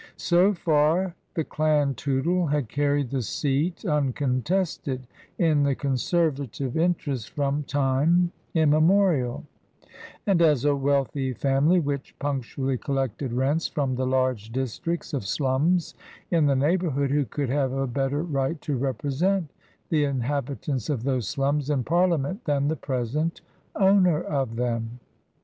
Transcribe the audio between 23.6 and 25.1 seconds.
owner of them